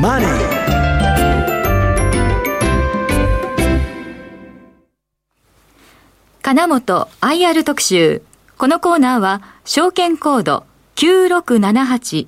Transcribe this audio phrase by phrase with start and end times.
[0.00, 0.28] マネー
[6.42, 8.20] 金本 IR 特集。
[8.58, 10.64] このコーナーは、証券コード
[10.96, 12.26] 9678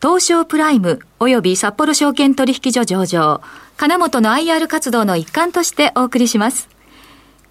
[0.00, 3.42] 東証プライム及び札幌証券取引所上場、
[3.76, 6.70] 金本の IR 活動の一環としてお送りします。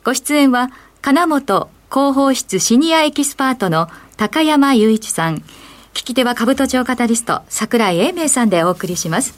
[0.04, 0.72] ご出演は、
[1.04, 5.44] 金本広報室シニアエキスパートの高山雄一さん、
[5.94, 9.38] 聞き手は株都庁カタリスト、桜井英明さんでお送りします。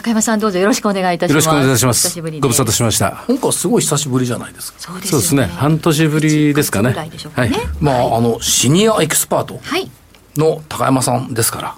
[0.00, 1.34] 高山さんどうぞよろしくお願いいたします。
[1.34, 2.08] よろしくお願いいたします。
[2.08, 3.24] 久しぶりですご無沙汰しました。
[3.28, 4.78] 今回すごい久しぶりじゃないですか。
[4.80, 5.44] そうですね。
[5.44, 6.92] 半年ぶりですかね。
[6.92, 7.04] は
[7.44, 7.50] い。
[7.80, 9.90] まあ、あの、シニアエキスパートはい。
[10.36, 11.74] の高山さんですから、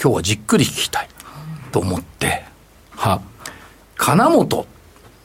[0.00, 1.08] 今日はじっくり聞きたい
[1.70, 2.44] と思って、
[2.96, 3.22] は、
[3.96, 4.66] 金本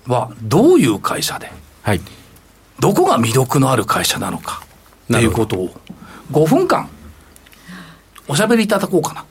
[0.07, 2.01] はどういう会社で、はい。
[2.79, 5.73] どこが魅力のある会社なのか、ってないうことを、
[6.31, 6.87] 5分間、
[8.29, 9.25] おしゃべりいただこうかな。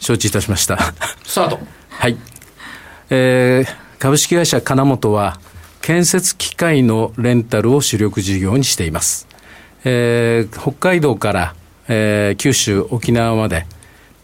[0.00, 0.78] 承知いたしました。
[1.24, 1.60] スタート。
[1.90, 2.16] はい。
[3.10, 5.38] えー株式会社金本は、
[5.82, 9.26] 建設機械のレンタルを主力事業にしています。
[9.84, 11.54] えー北海道から、
[11.86, 13.66] えー九州、沖縄まで、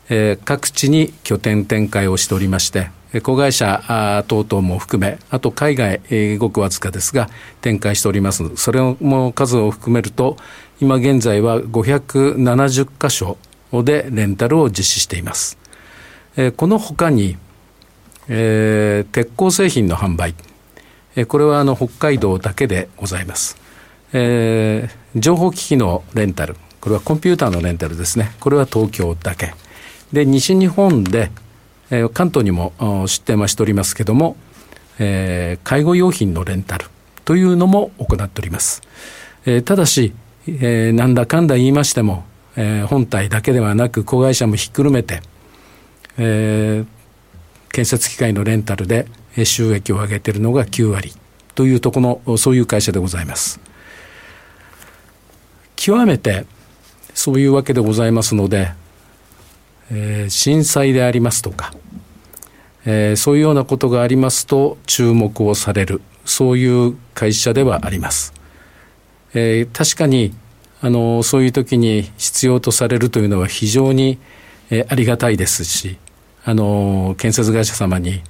[0.08, 7.28] えー各地に拠点展開をしておりまして、えー子会社等々も含め、あと海外、えーごくわずかですが、
[7.60, 8.44] 展開しております。
[8.56, 10.38] それも数を含めると、
[10.80, 13.36] 今現在は570箇所
[13.82, 15.58] でレンタルを実施しています。
[16.36, 17.36] えーこの他に、
[18.28, 20.34] えー鉄鋼製品の販売、
[21.16, 23.56] えーこれはあの北海道だけでございます、
[24.12, 26.56] えー情報機器のレンタル。
[26.80, 28.32] これはコンピューターのレンタルですね。
[28.38, 29.54] これは東京だけ。
[30.12, 31.30] で西日本で、
[31.90, 32.72] えー関東にも
[33.06, 34.36] 出店はしておりますけども、
[34.98, 36.86] えー介護用品のレンタル。
[37.24, 38.82] というのも行っております、
[39.46, 40.12] えーただし、
[40.46, 42.24] えーなんだかんだ言いましても、
[42.56, 45.22] えー本体だけではなく子会社もひっくるめて
[46.18, 46.86] えー
[47.72, 49.06] 建設機械のレンタルで
[49.44, 51.12] 収益を上げているのが9割
[51.54, 53.60] というとこのそういう会社でございます。
[55.76, 56.46] 極めて
[57.12, 58.72] そういうわけでございますので、
[59.90, 61.72] えー震災でありますとか、
[62.86, 68.32] えーそういうようなことがありますと注目をされるそういう会社ではあります、
[69.34, 70.34] えー確かに
[70.80, 74.18] あのそういう時に必要とされるというのは非常に、
[74.70, 75.98] えーありがたいですし
[76.48, 78.22] あの建設会社様に、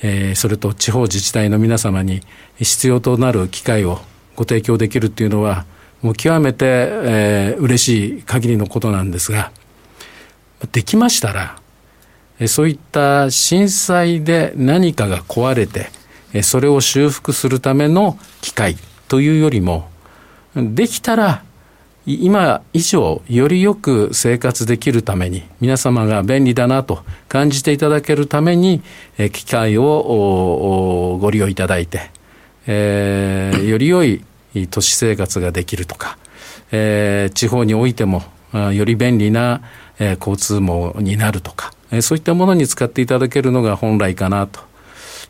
[0.00, 2.20] えーそれと地方自治体の皆様に
[2.56, 3.98] 必要となる機会を
[4.36, 5.66] ご提供できるというのは
[6.00, 9.50] もう極めて、えー嬉しい限りのことなんですが
[10.70, 11.58] できましたら
[12.46, 15.90] そういった震災で何かが壊れて
[16.42, 18.76] それを修復するための機会
[19.08, 19.88] というよりも
[20.54, 21.42] できたら
[22.06, 28.82] 今以上よりよく生活できるために皆様が便利だなと感じていただけるために
[29.32, 32.10] 機会をご利用いただいて、
[32.66, 34.22] えーより良い
[34.70, 36.18] 都市生活ができるとか、
[36.72, 38.22] えー地方においても
[38.52, 39.62] より便利な、
[39.98, 41.72] 交通網になるとか、
[42.02, 44.60] そういったものに使っていただけるのが本来かなと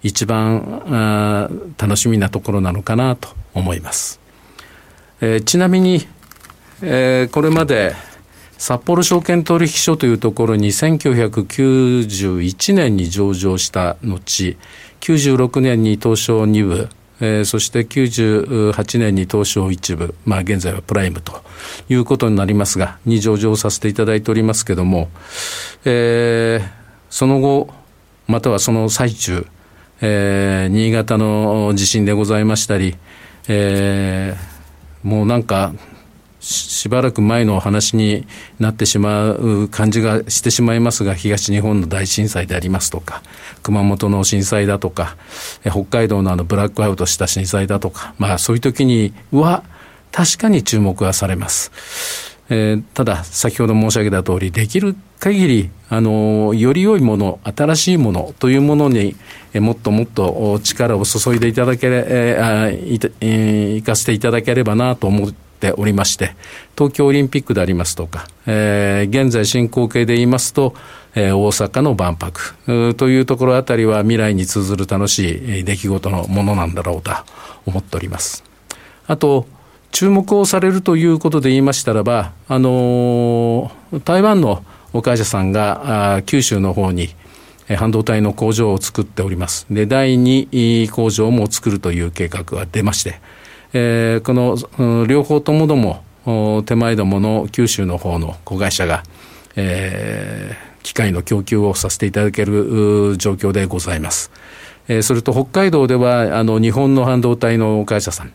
[0.02, 4.18] 一番楽しみなところなのかなと思います。
[5.20, 6.08] えーちなみに、
[6.86, 7.94] えーこれまで
[8.58, 14.56] 札幌証券取引所というところに1991年に上場した後
[15.00, 16.88] 96年に東証2部、
[17.20, 21.42] えーそして98年に東証1部、まあ、現在はプライムと
[21.88, 25.08] いうことになりますがに上場させていただいておりますけども、
[25.84, 27.68] えーその後
[28.26, 29.46] またはその最中、
[30.00, 32.96] えー新潟の地震でございましたり、
[33.48, 34.54] えー
[35.06, 35.74] もうなんか
[36.44, 38.27] しばらく前の話に
[38.59, 43.22] なってしまう感じがしてしまいますが東日本の大震災でありますとか
[43.62, 45.16] 熊本の震災だとか
[45.62, 49.65] 北海道のあのブラックアウトした震災だとか、まあ、そういう時には
[50.12, 51.72] 確かに注目はされます。
[52.50, 59.17] えーただ、先ほど申し上げた通り、できる限り、あのーより良いもの、新しいものというものに、
[59.55, 66.34] えーもっともっと力を注いでいただけれ、えーいえ行かせていただければなと思っておりまして、
[66.76, 70.74] 東京オリンピックでありますとか、えー現在進行形で言いますと、
[71.14, 77.12] えー大阪の万博というところあたりは未来に通ずる楽しい出来事のものなんだろうと
[77.66, 78.44] 思っております。
[79.06, 79.46] あと、
[79.92, 87.14] 注目をされるということで言いましたらば、あのー台湾のお会社さんが九州の方に
[87.76, 89.66] 半導体の工場を作っております。
[89.70, 93.20] で、第2工場も作るという計画が出まして、
[93.75, 96.03] えーこの、両方ともども
[96.65, 99.03] 手前どもの九州の方の子会社が、
[99.56, 104.31] えー機械の供給をさせていただける状況でございます。
[104.87, 108.32] えー、それと北海道では、あの、日本の半導体の会社さん、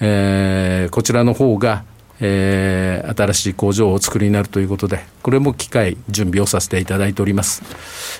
[0.00, 1.84] えー、こちらの方が、
[2.18, 7.62] えー、新しい工場をお作りになるということで、これも機械、準備をさせていただいております。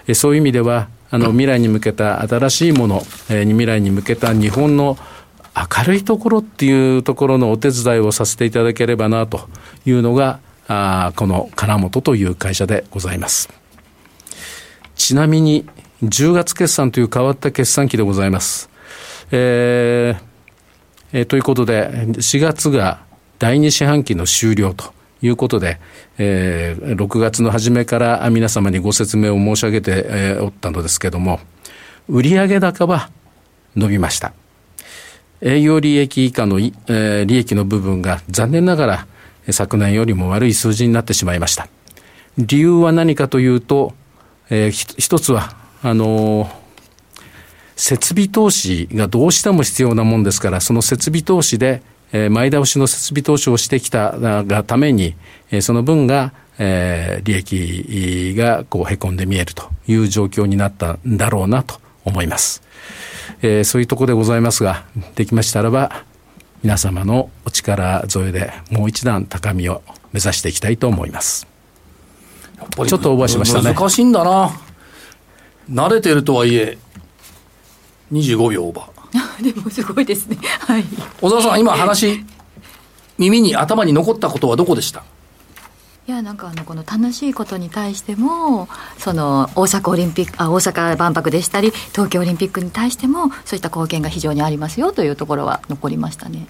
[0.07, 4.99] えー、そういう意味では、あの、未来に向けた新しいもの、えー、未来に向けた日本の
[5.55, 9.49] 明るいところっていうところのお手伝いをさせていただければなと
[9.85, 13.51] いうのが、あこの金本という会社でございます。
[14.97, 15.67] ちなみに、
[16.03, 18.71] 10月決算という変わった決算期でございます。
[19.31, 20.33] えー
[21.13, 23.03] えー、ということで、4月が
[23.39, 25.79] 第2四半期の終了ということで、
[26.19, 31.41] えー、6月の初めから皆様にご説明を申し上げて、えー、おったのですけども、
[32.09, 33.11] 売上高は
[33.77, 34.33] 伸びました。
[35.43, 39.07] 営業利益以下の、えー、利益の部分が残念ながら
[39.51, 41.69] 昨年よりも悪い数字になってしまいました。
[42.39, 43.93] 理由は何かというと、
[44.51, 46.49] えー、一つは、あのー、
[47.75, 55.17] 設備投資がどうしても必要なもんですから、その設備投資で、えー、前倒しの設備投資をしてきたがために、
[55.51, 62.63] えー、その分が、えー、利益がこう凹んで見えるという状況になったんだろうなと思います。
[63.43, 64.85] えー、そういうところでございますが、
[65.15, 66.05] できましたらば、
[66.63, 69.83] 皆様のお力添えでもう一段高みを
[70.13, 71.47] 目指していきたいと思います。
[72.87, 73.75] ちょっとオーバーしましたね。
[73.75, 74.51] 難しいんだな。
[75.71, 76.79] 慣れてるとはいえ、
[78.13, 79.43] 25秒オーバー。
[79.55, 80.39] でもすごいですね。
[80.61, 80.85] はい。
[81.21, 82.25] 小沢さん、今話、
[83.19, 85.05] 耳に頭に残ったことはどこでした？
[86.09, 88.69] いやなんかあのこの楽しいことに対しても
[88.99, 96.47] その大阪オリンピックあ大阪万博でしたり東京オリンピックに対してもそういった貢献が非常にありますよというところは残りましたね。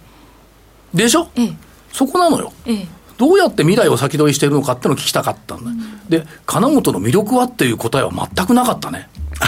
[0.95, 1.53] でしょ、ええ、
[1.93, 2.53] そこなのよ。
[2.65, 2.87] ええ。
[3.19, 9.09] どうやって未来を先取りしているのかっていうのを聞きたかったんだ、うん、で金本の魅力はっていう答えは全くなかったね。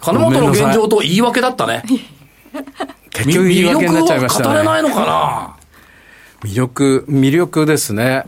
[0.00, 1.82] 金本の現状と言い訳だったね。
[3.10, 4.48] 結局言い訳になっちゃいましたね。
[4.48, 5.61] 語れないのかな？
[6.44, 8.24] 魅力、魅力ですね。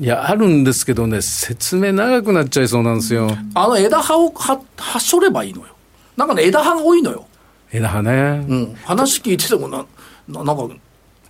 [0.00, 3.30] いや、あるんですけどね、説明長くなっちゃいそうなんですよ。
[3.54, 5.68] あの枝葉をは、はしょればいいのよ。
[6.16, 7.26] なんかね、枝葉が多いのよ。
[7.72, 8.44] 枝葉ね。
[8.48, 8.74] うん。
[8.84, 9.86] 話聞いててもな、
[10.28, 10.74] ななんか、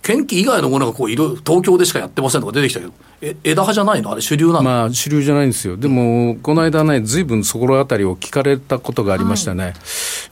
[0.01, 4.11] 研究以外のものがこういろ東京でしかやってませんとか出てきたけど、え枝葉じゃないの？
[4.11, 4.61] あれ主流なの？
[4.61, 5.77] まあ主流じゃないんですよ。
[5.77, 9.63] でも、この間ね、ずいぶんそこら辺りを聞かれたことがありましたね。
[9.63, 9.73] はい、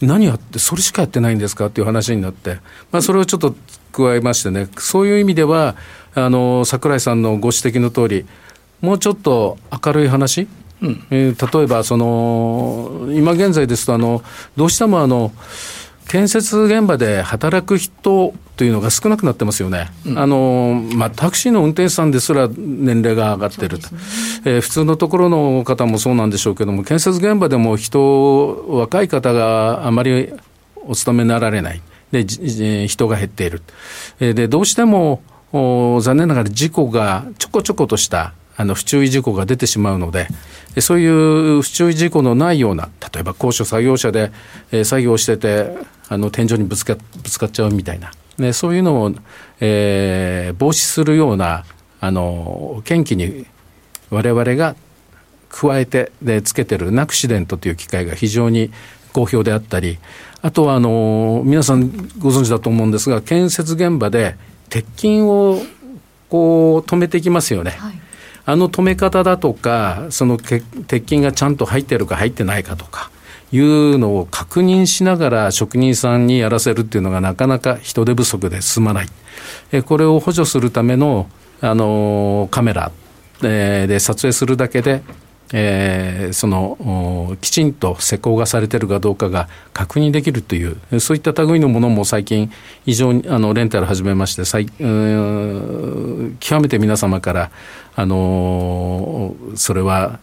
[0.01, 1.68] 何やって、それしかやってないんですか？
[1.68, 2.60] っていう話になって、
[2.92, 3.56] まあそれをちょっと
[3.94, 5.75] 加えましてね、そういう意味では、
[6.16, 8.25] あの櫻井さんのご指摘の通り、
[8.81, 10.48] もうちょっと明るい話、
[10.81, 11.06] うん。
[11.10, 14.22] えー、例えばその、今現在ですとあの、
[14.57, 15.31] どうしてもあの
[16.07, 24.01] 建設現場で働く人というのが少なくなってますよね、うん、あのまあ、タクシーの運転手さんですら年齢が上がってると、ね。
[24.46, 30.34] えー、普通のところの方もそうなんでしょうけども、建設現場でも人、若い方があまり
[30.86, 31.81] お勤めになられない。
[32.13, 33.62] で、人が減っている。
[34.19, 40.27] で、どうしても、残念ながら事故がちょこちょことしたあの不注意事故が出てしまうので、
[40.80, 44.31] そういう不注意事故のないような、例えば高所作業車で、
[44.71, 45.75] えー、作業してて、
[46.10, 49.13] あの天井にぶつかぶつかっちゃうみたいな、ね、そういうのを、
[49.60, 51.65] えー、防止するような、
[52.00, 53.45] あの研究に
[54.10, 54.75] 我々が
[55.50, 58.72] 加えてでつけてるナクシデントという機械が非常に
[59.13, 60.00] 好評であったり、
[60.43, 64.35] あとはあの皆さんご存知だと思うんですが、建設現場で
[64.69, 65.62] 鉄筋を
[66.29, 67.71] こう止めていきますよね。
[67.71, 67.93] はい、
[68.45, 70.63] あの止め方だとか、その鉄
[71.07, 73.09] 筋がちゃんと入ってるか入ってないかとか。
[73.53, 79.07] いうのを確認しながら職人さんにやらせるっていうのがなかなか人手不足で進まない。
[79.71, 81.29] えこれを補助するための、
[81.62, 82.91] あのカメラ、
[83.43, 85.03] えで撮影するだけで
[85.55, 92.51] えー、そのきちんと施工がされてるかどうかが確認できるというそういった類のものも最近
[92.86, 94.79] 非常にあのレンタル始めまして最極
[96.62, 97.51] めて皆様から
[97.95, 100.19] あのそれは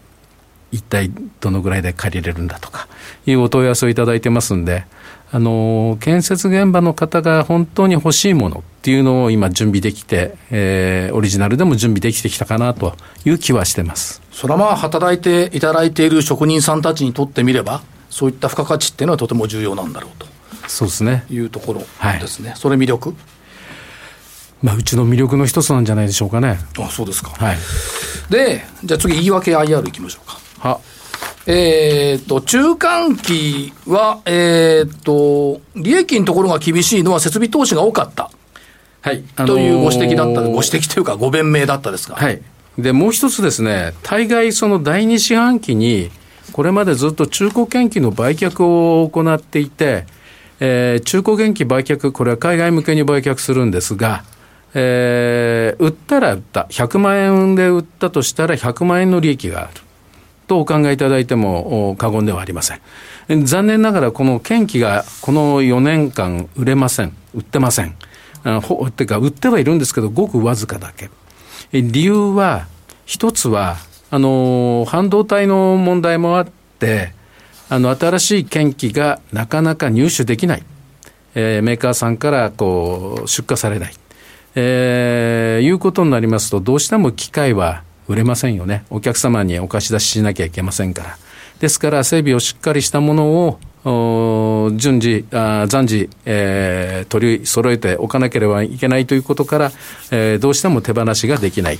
[0.73, 2.89] 一体どのぐらいで借りれるんだとか
[3.25, 4.85] いうお問い合わせをいただいてますんで
[5.33, 14.23] あの建設現場の方が本当に欲しいものっていうのを今準備できて、えー、オリジナルでも準備できてきたかなという気はしてます。
[14.33, 20.27] それはまあ働いていただいている職人さんたちにとってみれば、そういった付加価値っていうのはとても重要なんだろうと。
[20.67, 21.25] そうですね。
[21.31, 21.87] いうところで
[22.27, 22.51] すね。
[22.51, 23.15] はい、それ魅力？
[24.63, 26.59] まあ、うちの魅力の一つなんじゃないでしょうかね。
[26.79, 27.31] あ、そうですか。
[27.31, 27.57] はい。
[28.31, 30.39] で、じゃあ次、言い訳 IR いきましょうか。
[30.59, 30.81] は。
[31.47, 38.31] えっ、と、中間期は、えっ、と、利益のところが厳しいのは設備投資が多かった。
[39.01, 39.23] はい。
[39.23, 42.17] というご指摘だった、ご指摘というか、ご弁明だったですが。
[42.17, 42.43] はい。
[42.79, 46.11] で、もう一つですね、大概その第二四半期に、
[46.53, 50.05] これまでずっと中古元気の売却を行っていて、
[50.61, 54.25] えー、中古元気売却、これは海外向けに売却するんですが、
[54.75, 59.71] えー、売ったら売った、100万円で売ったとしたら100万円の利益がある。
[60.51, 62.81] とお考えいただいても過言ではありません。
[63.45, 67.17] 残念ながらこの元気がこの4年間売れません。
[67.33, 67.95] 売ってません。
[68.43, 71.09] あほってか、売ってはいるんですけど、ごくわずかだけ。
[71.73, 72.67] 理由は、
[73.07, 73.77] 一つは、
[74.11, 76.47] あの、半導体の問題もあっ
[76.79, 77.13] て、
[77.69, 80.65] あの、新しい研機がなかなか入手できない。
[81.37, 83.95] えー、メーカーさんからこう出荷されない、
[84.57, 88.85] えー、いうことになりますと、どうしても機械は売れませんよね。
[88.91, 91.17] お客様にお貸し出ししなきゃいけませんから。
[91.61, 99.73] ですから、整備をしっかりしたものを、順次、あ暫時、えー、取り揃えておかなければいけないということから、
[100.11, 101.79] えー、どうしても手放しができない。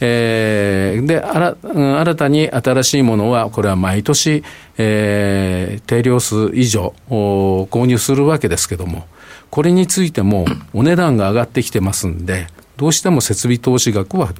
[0.00, 4.44] えー、で、新たに新しいものは、これは毎年、
[4.78, 9.08] えー、定量数以上購入するわけですけども、
[9.50, 14.32] これについてもお値段が上がってきてますんで、どうしても設備投資額は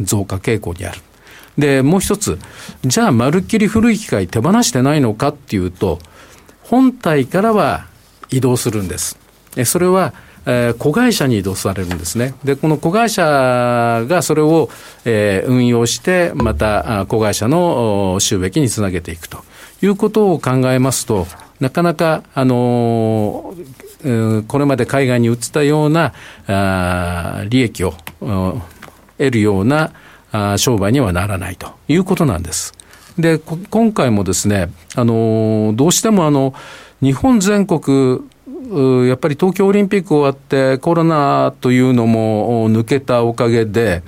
[0.00, 1.00] 増加傾向にある。
[1.58, 2.38] で、もう一つ、
[2.84, 5.98] じゃあ、まるっきり古い機械手放してないのかっていうと、
[6.62, 7.86] 本体からは
[8.30, 9.18] 移動するんです。
[9.64, 10.12] それは、
[10.44, 12.34] えー、子会社に移動されるんですね。
[12.44, 13.22] で、この子会社
[14.06, 14.70] がそれを、
[15.04, 19.44] えー、運用して、また子会社の収益につなげていくと
[19.82, 21.26] いうことを考えますと、
[21.58, 26.12] なかなか、あのー、これまで海外に移ったような
[26.46, 27.94] あ利益を
[29.18, 29.92] 得るような
[30.56, 32.74] 商売にはならないということなんです。
[33.18, 36.54] で、今回もですね、あのどうしてもあの、
[37.00, 38.20] 日本全国
[39.08, 44.02] やっぱり東京オリンピック終わってコロナというのも抜けたおかげで、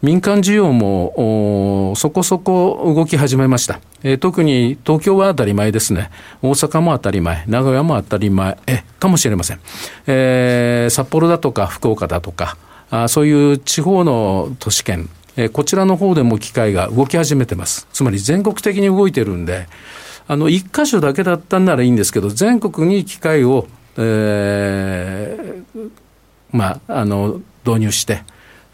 [0.00, 3.80] 民間需要もそこそこ動き始めました。
[4.04, 6.10] え、特に東京は当たり前ですね。
[6.40, 9.60] 大阪も当たり前、名古屋も当たり前、え、かもしれません。
[10.06, 12.56] えー、札幌だとか福岡だとか、
[12.90, 17.86] あそういう地方の都市圏、え、こちらの方でも機械が動き始めてます。
[17.92, 19.66] つまり全国的に動いてるんで、
[20.26, 23.66] あの、一箇所だけだったんならいいんですけど、全国に機械を
[24.00, 25.90] えー、
[26.52, 28.22] まあ、あの、導入して、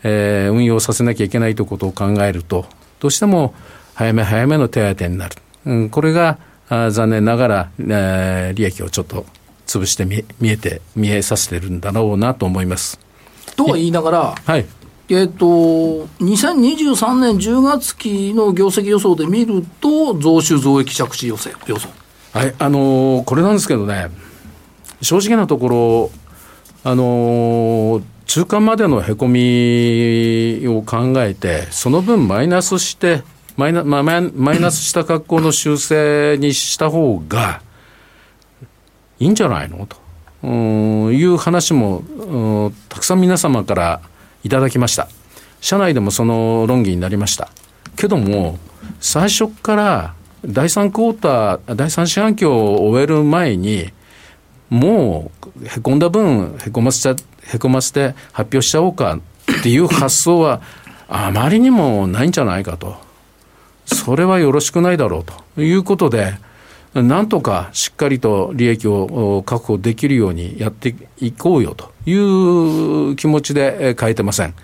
[0.02, 2.66] えー、運用させなきゃいけないということを考えると、
[3.00, 3.54] どうしても
[3.94, 5.36] 早め早めの手当てになる。
[5.64, 9.26] うん、これが、あ残念ながら、えー、利益をちょっと
[9.66, 13.00] 潰して見見えて、見えさせてるんだろうなと思います。
[13.56, 14.66] とは言いながら、はい。
[15.08, 21.50] えっと、2023年10月期の業績予想で見ると、増収増益着地予想。
[22.32, 24.08] はい、あのー、これなんですけどね、
[25.02, 26.10] 正直なところ、
[26.86, 33.22] あの中間までのへこみを考えて、その分マイナスして、
[33.56, 37.62] マイナ,、まあ、マイナスした格好の修正にした方が
[39.20, 39.96] いいんじゃないのと
[40.44, 44.00] いう話もたくさん皆様から
[44.42, 45.08] いただきました。
[45.60, 47.48] 社内でもその論議になりました。
[47.96, 48.58] けども、
[49.00, 53.90] 最初から第3クォーター、第3四半期を終える前に、
[54.68, 55.30] も
[55.62, 57.16] うへこんだ分へこませちゃ
[57.54, 59.14] へこませて発表しちゃおうか
[59.58, 60.60] っていう発想は
[61.08, 62.96] あまりにもないんじゃないかと。
[63.86, 65.24] それはよろしくないだろう
[65.56, 66.34] ということで、
[66.94, 74.54] なんとかしっかりと利益を確保できるようにやっていこうよという気持ちで変えてません。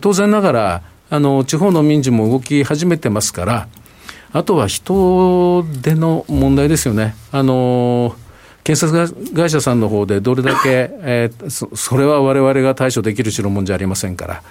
[0.00, 3.68] 当然ながら、あの、地方の民事も動き始めてますから、
[4.32, 7.14] あとは人手の問題ですよね。
[7.32, 8.16] あの
[8.64, 14.42] 建設会社さんの方でどれだけ、えー、そそれは我々が対処できる代物じゃありませんから、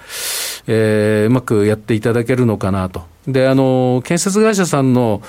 [0.66, 3.11] えー、うまくやっていただけるのかなと。
[3.26, 5.22] で、あの、建設会社さんの、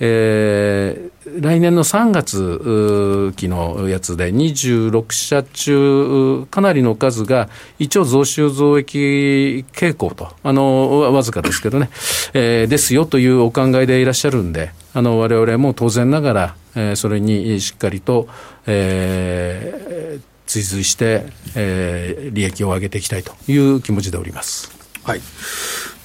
[0.00, 7.48] えー、来年の3月期のやつで26社中、かなりの数が
[7.78, 11.88] 一応増収増益傾向と、あの、わずかですけどね、
[12.34, 18.28] えー、ですよというお考えでいらっしゃるんで、あの、我々も当然ながら、えー、それにしっかりと、
[18.66, 24.70] えー、追随して、えー、利益を上げていきたいという気持ちでおります。
[25.04, 25.20] はい。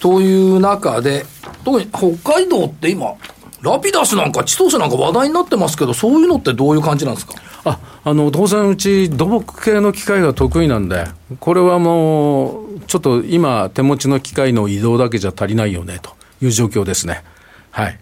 [0.01, 1.25] という中で、
[1.63, 3.13] 特に北海道って今、
[3.62, 7.36] ラピダスなんか、千歳なんか話題になってますけど、そういうのってどういう感じなんですか？
[7.63, 11.05] ああの当然、うち土木系の機械が得意なんで、
[11.39, 17.24] これはもう、ちょっと今、手持ちの機械の移動だけじゃ足りないよねという状況ですね。
[17.70, 18.00] はい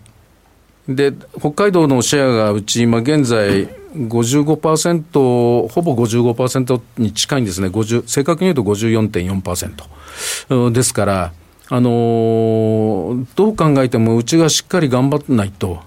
[0.87, 7.69] で、北海道のシェアがうち今現在55%、ほぼ55%に近いんですね。
[8.07, 11.31] 正確に言うと54.4%ですから、
[11.71, 15.81] あのー、どう考えてもうちがしっかり頑張ってないと、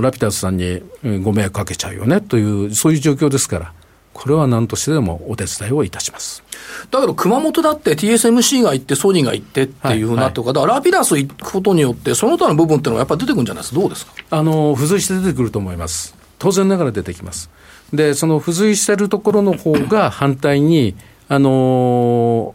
[0.00, 0.80] ラピダスさんに
[1.22, 3.72] ご迷惑かけちゃうよねという、そういう状況ですから、
[4.14, 6.42] これは何としてでもお手伝いをいたします。
[6.90, 14.12] だけど、熊本だって TSMC が行って、ソニーが行ってっていうふうになっから、はいはい、ラピダス行くことによって、その他の部分っていうのはやっぱり出てくるんじゃないですか、どうですか？
[14.30, 16.14] あの付随して出てくると思います。
[16.38, 17.50] 当然ながら出てきます。
[17.92, 20.94] で、その付随してるところの方が反対に、
[21.28, 22.54] あの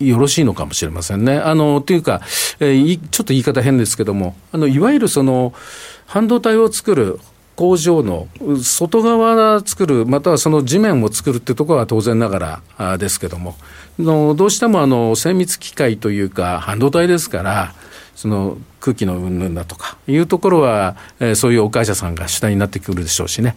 [0.00, 1.38] よろしいのかもしれませんね。
[1.38, 2.20] あの、というか、
[2.60, 5.52] えー、ちょっと言い方変ですけども、あの、いわゆるその、
[6.06, 7.20] 半導体を作る
[7.58, 8.28] 工場の
[8.62, 13.56] 外側作る、またはその地面を作るってところは当然ながらですけども、
[13.98, 17.74] のどうしてもあの精密機械というか、半導体ですから、
[18.14, 23.56] その空気の云々だとかいうところは、えー、そういうお会社さんが主体になってくるでしょうしね。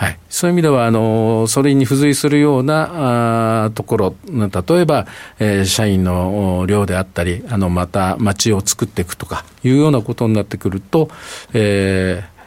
[0.00, 5.06] はい、そういう意味ではあの、それに付随するようなあところ、例えば、
[5.38, 11.10] えー、社員の量であったり、あのまた街を作っていくとかいうようなことになってくると、
[11.52, 12.40] えー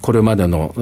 [0.00, 0.72] これまでの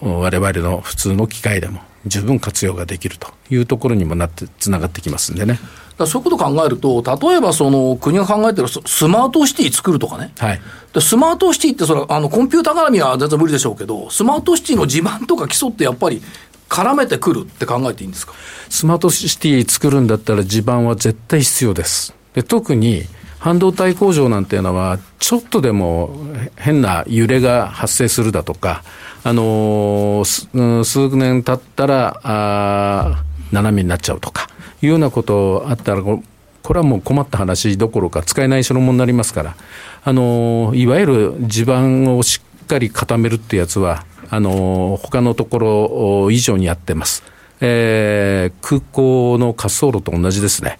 [0.00, 5.60] 我々の普通の機械でも十分活用ができるというところにもなってつながってきますんでね。
[5.98, 10.60] そういうことを考えると、例えばその国が考えてるスマートシティ作るとかね、はい、
[10.92, 16.20] でスマートシティってそれあのコンピューター絡みは全然無理でしょうけど、スマートシティの地盤とか基礎ってやっぱり
[16.68, 18.32] 絡めてくるって考えていいんですか？
[18.68, 22.14] スマートシティ作るんだったら地盤は絶対必要です。
[22.32, 23.04] で特に
[23.38, 26.16] 半導体工場なんていうのは、ちょっとでも
[26.56, 28.82] 変な揺れが発生するだとか、
[29.22, 33.22] あのー、数年経ったら、あ
[33.52, 34.48] 斜めになっちゃうとか、
[34.84, 39.56] いうようなことあったら、これはもう困った話どころか使えない代物になりますから、
[40.02, 45.58] あのー、いわゆる地盤をしっかり固めるってやつは、あのー、他のとこ
[46.24, 47.22] ろ以上にやってます。
[47.60, 50.78] えー、空港の滑走路と同じですね。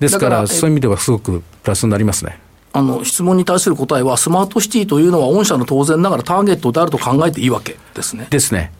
[0.00, 2.38] ですから、そういう意味ではすごくプラスになりますね。
[2.72, 8.26] あの質問に対する答えは、スマートシティというのは、御社の当然ながらターゲットであると考えていいわけですね。
[8.28, 8.72] ですね。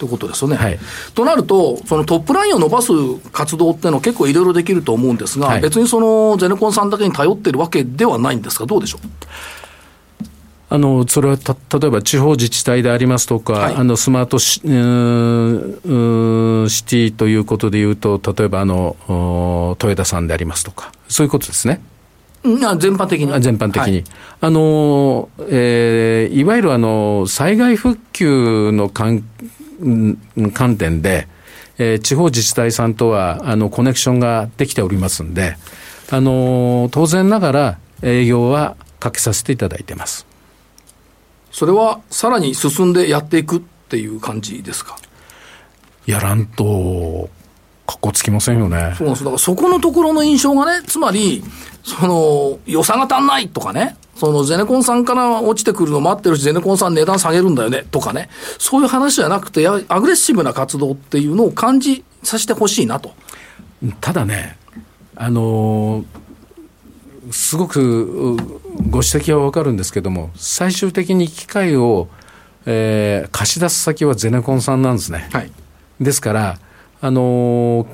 [0.00, 0.56] ということですよね。
[0.56, 0.78] はい、
[1.14, 2.90] となると、そのトップラインを伸ばす
[3.32, 9.00] 活動っていうのは結構いろいろできると思うんですが、はい、別にそのゼネコンさんだけに頼ってるわけではないんですが、どうでしょう？
[10.72, 21.82] あの、それはた、例えば地方自治体でありますとか、はい、あの、スマートシシティということでいうと、例えばあの、トヨタさんでありますとか、そういうことですね。
[22.42, 22.54] 全
[22.96, 23.42] 般的に。
[23.42, 23.90] 全般的に。
[23.90, 24.04] はい、
[24.42, 29.24] あの、えー、いわゆるあの、災害復旧の観
[30.52, 31.28] 観点で、
[31.78, 35.56] えー、地方自治体さんとは、あの、コネクションができておりますんで、
[36.10, 40.26] あの、当然ながら営業はかけさせていただいてます。
[41.50, 44.98] それはさらに進んでやっていくっていう感じですか？
[46.06, 47.28] やらんと、
[47.86, 48.94] かっこつきませんよね。
[48.96, 49.24] そうなんです。
[49.24, 51.42] だからそこのところの印象がね、つまり、
[51.82, 58.28] その、予算が足んないとかね、そのゼネコンさんから落ちてくるの待ってるし、ゼネコンさん値段下げるんだよねとかね、
[58.58, 63.12] そういう話じゃなくて、アグレッシブな活動っていうのを感じさせてほしいなと。
[64.02, 64.58] ただね、
[65.16, 66.04] あのー
[67.30, 68.36] すごく
[68.90, 72.08] ご指摘は分かるんですけども、最終的に機械を、
[72.66, 75.28] えー、貸し出す先はゼネコンさんなんですね。
[75.32, 75.52] はい、
[76.00, 76.58] ですから、
[77.00, 77.86] あの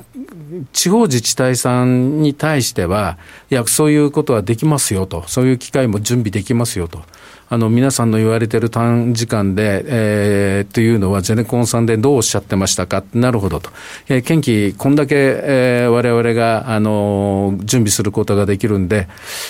[0.73, 3.17] 地方自治体さんに対しては、
[3.49, 7.01] いや、そういうことはできますよと、そういう機会も準備できますよと。
[7.49, 13.03] あの、皆さんの言われてる短時間で、えー、というのは、ゼネコンさんでどうおっしゃってましたか？
[13.13, 13.69] なるほどと。
[14.09, 19.07] えー、近畿、こんだけ、えー、我々が、あの、準備することができるんで、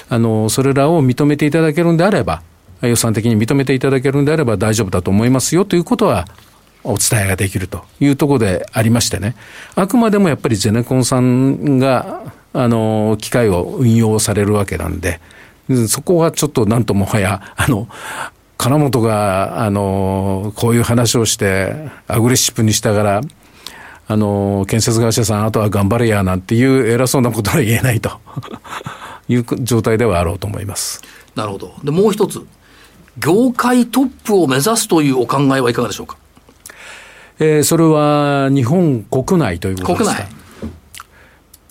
[0.10, 2.44] あの、それらを認めていただけるんであれば、
[2.84, 6.28] 予算的に認めていただけるんであれば大丈夫だと思いますよということは、
[6.88, 9.36] お伝えができるというところでありましてね、
[9.76, 12.22] あくまでもやっぱりゼネコンさんが、
[12.54, 15.20] あの、機械を運用されるわけなんで、
[15.88, 17.88] そこはちょっとなんともはや、あの、
[18.58, 21.76] 金本が、あの、こういう話をして、
[22.08, 23.22] アグレッシブにしたから、
[24.08, 28.12] あの、建設会社さん、あとは頑張れや、なんていう偉そうなことは言えないと
[29.28, 31.02] いう状態ではあろうと思います。
[31.36, 31.74] なるほど。
[31.84, 32.42] で、もう一つ。
[33.20, 36.18] 業界トップを目指すというお考えはいかがでしょうか？
[37.40, 40.28] えー、それは日本国内ということですか？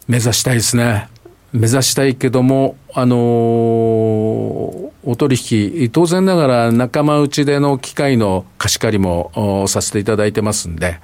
[0.07, 1.09] 目指したいですね。
[1.57, 11.01] 目指したいけども、あのー、お取引、当然ながら仲間内での機械の貸し借りもさせていただいてますんで、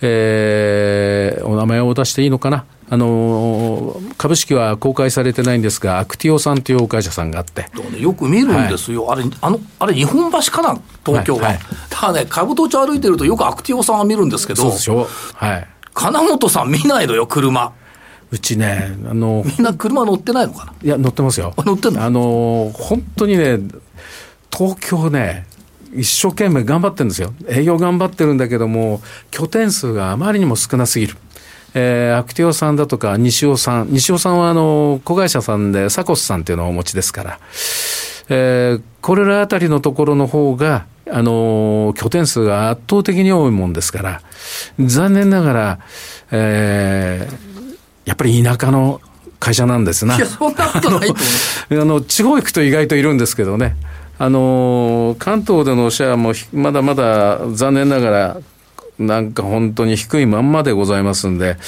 [0.00, 2.64] えー、お名前を出していいのかな。
[2.88, 7.66] あのー、株式は公開されてないんですが、アクティオさんというお会社さんがあって。
[7.98, 9.06] よく見るんですよ。
[9.06, 10.80] はい、あれ、あの、あれ日本橋かな？
[11.04, 11.42] 東京は。
[11.42, 14.62] はいはい、ただね、株都庁歩いてるとよくアクティオさんは見るんですけど。
[14.62, 15.08] そうでしょ。
[15.34, 15.66] はい。
[15.94, 17.72] 金本さん見ないのよ、車。
[18.30, 20.74] うちね、あの、みんな車乗ってないのかな？
[20.82, 21.54] いや、乗ってますよ。
[21.56, 22.02] あ乗ってんの？
[22.02, 23.58] あの、本当にね、
[24.52, 25.46] 東京ね、
[25.94, 27.32] 一生懸命頑張ってるんですよ。
[27.48, 31.16] 営業頑張ってるんだけども、拠点数があまりにも少なすぎる。
[31.74, 33.88] えー、アクティオさんだとか、西尾さん。
[33.90, 37.38] 西尾さんは、あの、子会社さんで、サコスさんっていうのをお持ちですから。
[38.28, 44.22] えー、これらあたりのところの方が、あの拠点数が圧倒的に多いもんですから、
[44.80, 45.78] 残念ながら、
[46.32, 47.45] えー、
[48.06, 49.02] やっぱり田舎の
[49.38, 50.16] 会社なんですな。
[50.16, 51.82] いや、そんなことないと思う。
[51.82, 53.76] あの、地方行くと意外といるんですけどね。
[54.18, 58.36] あの関東でのシェアもまだまだ残念ながら、
[58.98, 61.58] なんか本当に低いまんまでございますんで、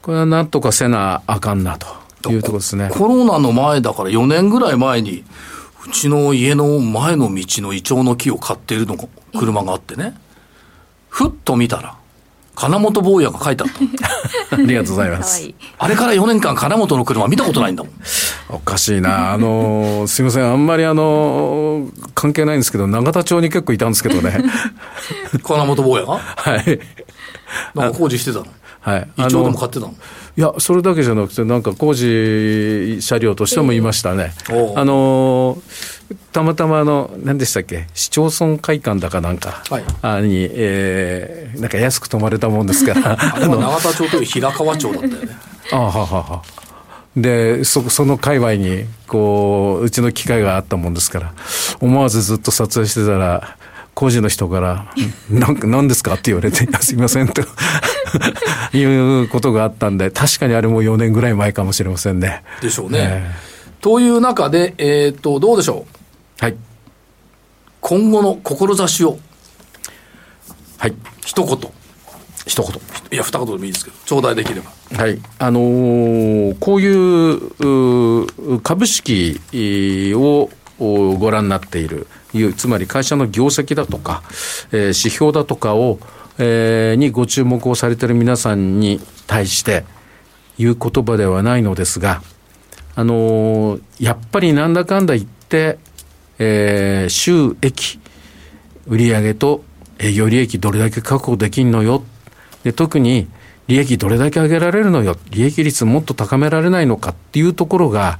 [0.00, 1.76] これはなんとかせなあかんな
[2.22, 2.88] というところですね。
[2.90, 5.24] コロナの前だから4年ぐらい前に、
[5.86, 8.96] うちの家の前の道のイチョウの木を買っているの
[9.38, 10.14] 車があってね、
[11.10, 11.96] ふっと見たら、
[12.54, 13.70] 金本坊やが書いてあっ
[14.50, 14.56] た。
[14.56, 15.50] ありがとうございます。
[15.78, 17.92] あれから4年間金本の車見たことないんだもん。
[18.50, 19.32] おかしいな。
[19.32, 20.44] あの、すいません。
[20.44, 24.44] あんまりあの、関係ないんですけど、永田町に結構いたんですけどね。
[25.42, 26.18] 金本坊やが？
[26.18, 26.78] はい。
[27.74, 28.46] なんか工事してたの？
[28.80, 29.08] はい。
[29.16, 29.94] イチョウでも買ってたの？
[30.36, 34.32] いや、それだけじゃなくて、なんか工事車両としてもいましたね。
[34.76, 35.58] あの
[36.32, 43.16] たまたまあの、何でしたっけ、市町村会館だかなんか、はい、あに、えー、なんか安く泊まれたもんですから。
[43.34, 45.18] あれは永田町という平川町だったよね。
[45.72, 46.42] あははは。
[47.16, 51.32] で、そ、その界隈に、こう、うちの機会があったもんですから、
[51.80, 53.56] 思わずずっと撮影してたら、
[53.94, 54.86] 工事の人から
[55.30, 57.42] 「なん何ですか?」って言われて「すいません」と
[58.76, 62.42] いうことがあったんで確かにあれも4年ぐらい前かもしれませんね。
[62.60, 62.98] でしょうね。
[63.00, 65.96] えー、という中で、えー、っとどうでしょう、
[66.42, 66.56] はい、
[67.80, 69.16] 今後の志を、
[70.76, 71.56] はい、一言。
[72.44, 72.72] 一言。
[73.12, 73.96] いや二言でもいいですけど。
[74.06, 74.72] 頂戴できれば。
[75.00, 75.20] はい。
[75.38, 79.38] あのー、こういう株式
[80.16, 80.50] を
[80.88, 82.08] ご覧になっている。
[82.34, 84.24] いう、つまり会社の業績だとか、
[84.72, 86.00] えー、指標だとかを、
[86.38, 89.84] えー、にご注目をされている皆さんに対して
[90.58, 92.20] 言う言葉ではないのですが、
[92.96, 95.78] あのー、やっぱりなんだかんだ言って、
[96.44, 98.00] えー、収益、
[98.88, 99.62] 売上と
[99.98, 102.02] 営業利益どれだけ確保できんのよ。
[102.64, 103.28] で特に
[103.68, 105.16] 利益どれだけ上げられるのよ。
[105.30, 108.18] 利益率もっと高められないのかっていうところが、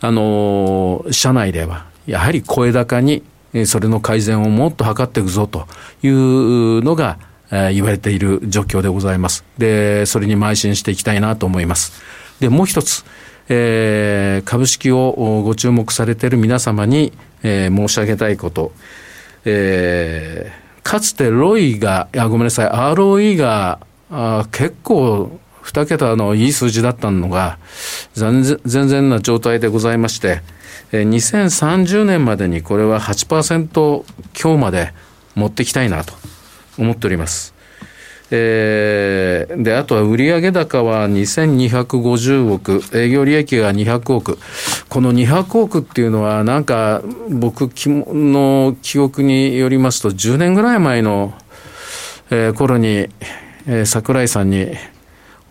[0.00, 3.24] あのー、社内では、やはり声高に
[3.66, 5.66] それの改善をもっと図っていくぞと
[6.02, 7.18] いうのが、
[7.50, 9.44] えー、言われている状況でございます。
[9.58, 11.92] で、それに邁進していきたいなと思います。
[12.38, 13.04] で、もう一つ、
[13.48, 18.72] えー、株式をご注目されている皆様に、えー、申し上げたいこと、
[19.44, 27.58] えー、かつてロイが、いや、ごめんなさい、ROE があ結構2桁のいい数字だったのが、
[28.14, 30.40] 全然な状態でございまして、
[30.92, 34.92] 2030年までにこれは8%強まで
[35.34, 36.14] 持ってきたいなと
[36.78, 37.57] 思っております。
[38.30, 44.38] えー、で、あとは売上高は2250億、営業利益が200億。
[44.88, 51.32] この200億っていうのは、なんか、僕の記憶によりますと、10年ぐらい前の、
[52.30, 53.08] えー、頃に、
[53.66, 54.68] えー、桜井さんに、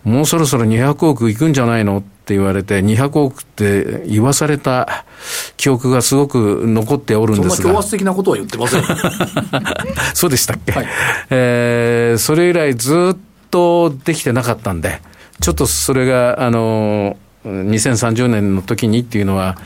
[0.04, 2.02] もうそろそろ200億いくんじゃないのっ
[2.34, 5.04] 言われて、200億って言わされた
[5.56, 7.56] 記憶がすごく残っておるんですが。
[7.56, 8.82] そんな強圧的なことは言ってません。
[10.14, 10.88] そうでしたっけ、はい、
[11.30, 13.16] えー、それ以来ずっ
[13.50, 15.00] とできてなかったんで、
[15.40, 19.56] ちょっとそれが、あのー2030年の時にっていうのは、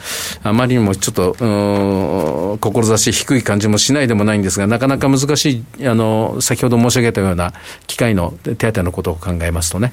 [0.42, 7.52] あまりにもちょっと、志低い感じもしないでもないんですが、なかなか難しい、あの、先ほど申し上げたような
[7.86, 9.92] 機械の手当のことを考えますとね、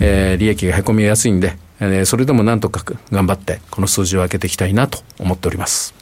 [0.00, 5.94] えー、利益がへこみやすいんで、えー、それでもなんとか頑張って、この数字を上げていきたいなと思っております。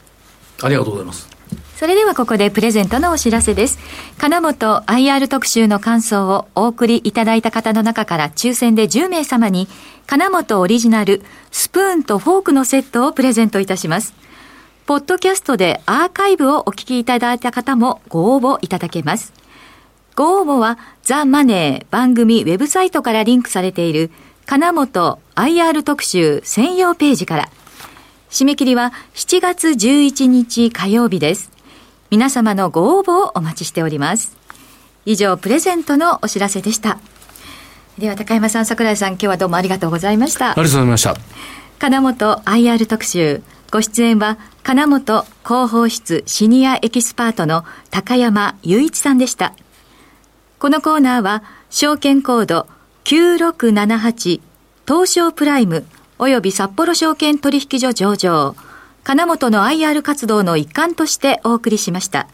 [0.62, 1.28] ありがとうございます。
[1.76, 3.78] それではここでプレゼントのお知らせです。
[4.18, 9.68] 金本 IR 特集の感想をお送りいただいた方の中から抽選で10名様に、
[10.06, 14.14] 金本オリジナルスプーンとフォークのセットをプレゼントいたします。
[14.86, 19.32] ポッドキャストでアーカイブをお聞きいただいた方もご応募いただけます。
[20.16, 24.10] ご応募はザ・マネー番組ウェブサイトからリンクされている
[24.48, 27.50] 金本 IR 特集専用ページから。
[28.30, 31.50] 締め切りは7月11日火曜日です。
[32.08, 34.38] 皆様のご応募をお待ちしております。
[35.04, 36.98] 以上、プレゼントのお知らせでした。
[37.98, 40.52] では、高山さん、桜井さん、今日はどうもありがとうございました。
[40.52, 41.14] ありがとうございました。
[41.78, 43.42] 金本 IR 特集。
[43.70, 49.52] ご出演は、金本広報室シニアエキスパートの高山雄一さんでした。
[50.58, 52.66] このコーナーは、証券コード
[53.08, 54.42] 9678
[54.86, 55.86] 東証プライム
[56.18, 58.54] 及び札幌証券取引所上場、
[59.02, 62.28] 金本の IR 活動の一環としてお送りしました。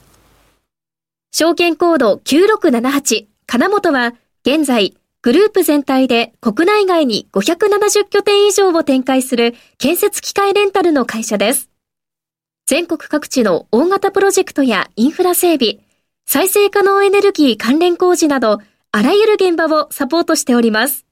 [1.30, 11.70] 証券コード9678金本は現在グループ全体で国内外に570拠点以上を展開する建設機械レンタルの会社です。
[12.66, 15.78] 全国各地の大型プロジェクトやインフラ整備、
[16.26, 18.58] 再生可能エネルギー関連工事など、
[18.96, 21.04] あらゆる現場をサポートしております。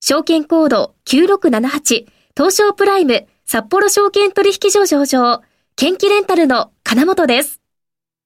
[0.00, 5.42] 証券コード9678東証プライム札幌証券取引所上場、
[5.74, 7.61] 研機レンタルの金本です。